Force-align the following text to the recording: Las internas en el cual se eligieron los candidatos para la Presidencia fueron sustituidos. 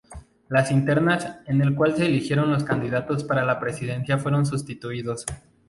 Las 0.49 0.71
internas 0.71 1.37
en 1.45 1.61
el 1.61 1.75
cual 1.75 1.95
se 1.95 2.07
eligieron 2.07 2.49
los 2.51 2.63
candidatos 2.63 3.23
para 3.23 3.45
la 3.45 3.59
Presidencia 3.59 4.17
fueron 4.17 4.47
sustituidos. 4.47 5.27